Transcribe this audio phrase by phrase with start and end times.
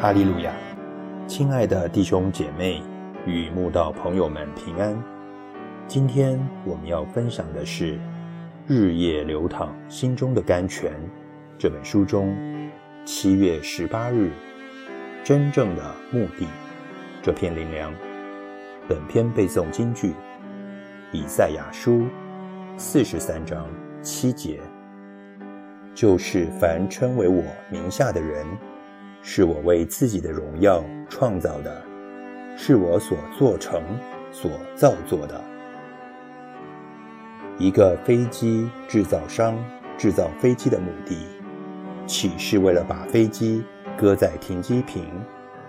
[0.00, 0.50] 哈利路亚！
[1.26, 2.80] 亲爱的弟兄姐妹
[3.26, 4.96] 与慕道朋友们平安。
[5.86, 7.96] 今天我们要分享的是
[8.66, 10.90] 《日夜流淌心中的甘泉》
[11.58, 12.34] 这本书中
[13.04, 14.30] 七月十八日
[15.22, 16.46] 真正的目的
[17.20, 17.92] 这篇灵粮。
[18.88, 20.14] 本篇背诵京剧
[21.12, 22.06] 以赛亚书
[22.78, 23.66] 四十三章
[24.00, 24.60] 七节，
[25.94, 28.46] 就是凡称为我名下的人。
[29.22, 31.82] 是我为自己的荣耀创造的，
[32.56, 33.82] 是我所做成、
[34.32, 35.40] 所造作的。
[37.58, 39.54] 一个飞机制造商
[39.98, 41.26] 制造飞机的目的，
[42.06, 43.62] 岂是为了把飞机
[43.98, 45.04] 搁在停机坪，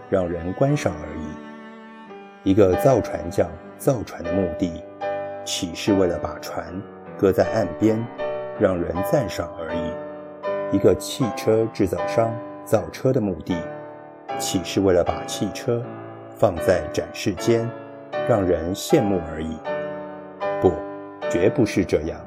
[0.09, 2.49] 让人观赏而已？
[2.49, 4.81] 一个造船匠造船的目的，
[5.43, 6.73] 岂是为了把船
[7.17, 8.01] 搁在岸边，
[8.57, 10.75] 让人赞赏而已？
[10.75, 12.33] 一个汽车制造商。
[12.65, 13.55] 造车的目的，
[14.39, 15.83] 岂是为了把汽车
[16.37, 17.69] 放在展示间，
[18.27, 19.57] 让人羡慕而已？
[20.61, 20.71] 不，
[21.29, 22.19] 绝不是这样。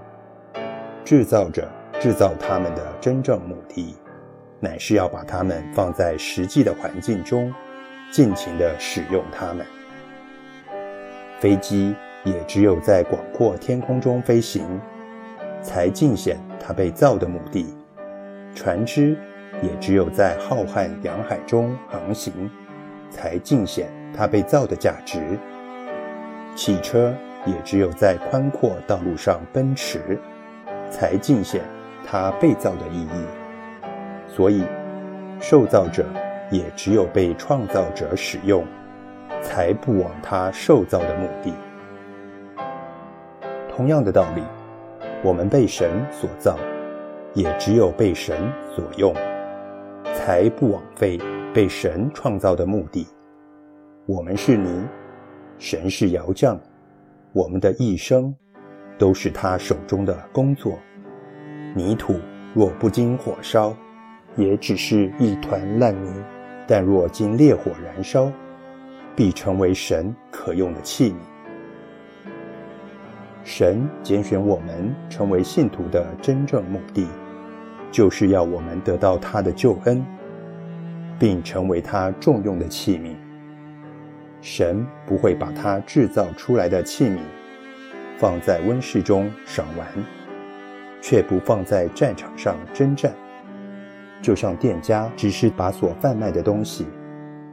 [1.04, 1.68] 制造者
[2.00, 3.96] 制造他们的真正目的，
[4.60, 7.52] 乃是要把它们放在实际的环境中，
[8.10, 9.64] 尽情地使用它们。
[11.40, 14.80] 飞机也只有在广阔天空中飞行，
[15.62, 17.74] 才尽显它被造的目的。
[18.54, 19.16] 船只。
[19.64, 22.50] 也只有在浩瀚洋海中航行，
[23.10, 25.18] 才尽显它被造的价值；
[26.54, 27.14] 汽车
[27.46, 30.20] 也只有在宽阔道路上奔驰，
[30.90, 31.62] 才尽显
[32.06, 33.24] 它被造的意义。
[34.28, 34.64] 所以，
[35.40, 36.04] 受造者
[36.50, 38.66] 也只有被创造者使用，
[39.40, 41.54] 才不枉他受造的目的。
[43.74, 44.42] 同样的道理，
[45.22, 46.58] 我们被神所造，
[47.32, 48.36] 也只有被神
[48.74, 49.14] 所用。
[50.24, 51.20] 才不枉费
[51.52, 53.06] 被神创造的目的。
[54.06, 54.82] 我们是泥，
[55.58, 56.58] 神是窑匠，
[57.34, 58.34] 我们的一生
[58.96, 60.78] 都是他手中的工作。
[61.74, 62.18] 泥土
[62.54, 63.76] 若不经火烧，
[64.34, 66.08] 也只是一团烂泥；
[66.66, 68.32] 但若经烈火燃烧，
[69.14, 71.16] 必成为神可用的器皿。
[73.42, 77.06] 神拣选我们成为信徒的真正目的。
[77.94, 80.04] 就是要我们得到他的救恩，
[81.16, 83.14] 并成为他重用的器皿。
[84.40, 87.18] 神不会把他制造出来的器皿
[88.18, 89.86] 放在温室中赏玩，
[91.00, 93.12] 却不放在战场上征战。
[94.20, 96.86] 就像店家只是把所贩卖的东西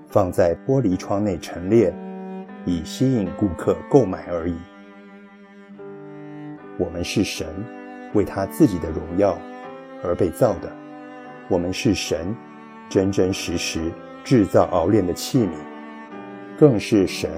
[0.07, 1.93] 放在玻璃窗内陈列，
[2.65, 4.55] 以吸引顾客购买而已。
[6.79, 7.45] 我们是神
[8.15, 9.37] 为他自己的荣耀。
[10.03, 10.71] 而被造的，
[11.47, 12.35] 我们是神
[12.89, 13.91] 真真实实
[14.23, 15.49] 制造熬炼的器皿，
[16.57, 17.29] 更是神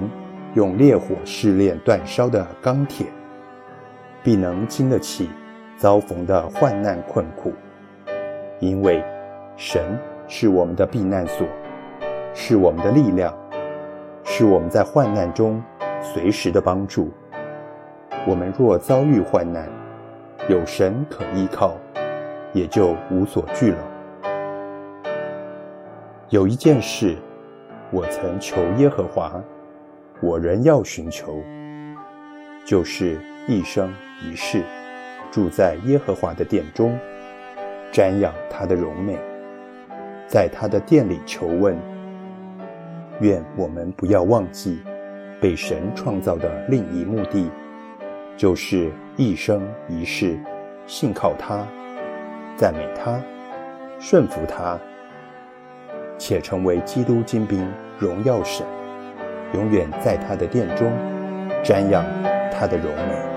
[0.53, 3.07] 用烈火试炼煅烧的钢铁，
[4.23, 5.29] 必能经得起
[5.77, 7.53] 遭逢的患难困苦。
[8.59, 9.03] 因为
[9.57, 11.45] 神是我们的避难所，
[12.33, 13.37] 是我们的力量，
[14.23, 15.61] 是我们在患难中
[16.01, 17.11] 随时的帮助。
[18.25, 19.67] 我们若遭遇患难，
[20.47, 21.75] 有神可依靠。
[22.53, 23.77] 也就无所惧了。
[26.29, 27.17] 有一件事，
[27.91, 29.41] 我曾求耶和华，
[30.21, 31.41] 我仍要寻求，
[32.65, 33.93] 就是一生
[34.23, 34.63] 一世
[35.31, 36.97] 住在耶和华的殿中，
[37.91, 39.17] 瞻仰他的荣美，
[40.27, 41.77] 在他的殿里求问。
[43.19, 44.81] 愿我们不要忘记
[45.39, 47.49] 被神创造的另一目的，
[48.35, 50.39] 就是一生一世
[50.87, 51.63] 信靠他。
[52.55, 53.19] 赞美他，
[53.99, 54.77] 顺服他，
[56.17, 58.65] 且成为基督精兵，荣耀神，
[59.53, 60.91] 永远在他的殿中
[61.63, 62.05] 瞻仰
[62.51, 63.32] 他的荣美。